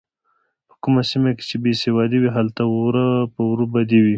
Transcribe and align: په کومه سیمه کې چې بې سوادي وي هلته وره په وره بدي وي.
په 0.67 0.75
کومه 0.83 1.01
سیمه 1.11 1.31
کې 1.37 1.43
چې 1.49 1.55
بې 1.63 1.73
سوادي 1.83 2.17
وي 2.19 2.31
هلته 2.37 2.63
وره 2.67 3.07
په 3.33 3.39
وره 3.49 3.65
بدي 3.73 3.99
وي. 4.03 4.09